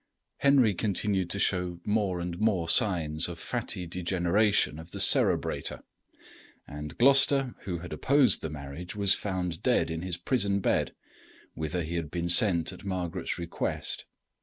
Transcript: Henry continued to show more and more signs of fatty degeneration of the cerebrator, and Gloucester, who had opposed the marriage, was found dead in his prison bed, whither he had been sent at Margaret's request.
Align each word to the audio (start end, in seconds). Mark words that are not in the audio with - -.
Henry 0.37 0.73
continued 0.73 1.29
to 1.29 1.37
show 1.37 1.79
more 1.85 2.19
and 2.19 2.39
more 2.39 2.67
signs 2.67 3.27
of 3.29 3.37
fatty 3.37 3.85
degeneration 3.85 4.79
of 4.79 4.89
the 4.89 4.97
cerebrator, 4.99 5.83
and 6.67 6.97
Gloucester, 6.97 7.53
who 7.65 7.77
had 7.77 7.93
opposed 7.93 8.41
the 8.41 8.49
marriage, 8.49 8.95
was 8.95 9.13
found 9.13 9.61
dead 9.61 9.91
in 9.91 10.01
his 10.01 10.17
prison 10.17 10.59
bed, 10.59 10.95
whither 11.53 11.83
he 11.83 11.97
had 11.97 12.09
been 12.09 12.29
sent 12.29 12.73
at 12.73 12.83
Margaret's 12.83 13.37
request. 13.37 14.05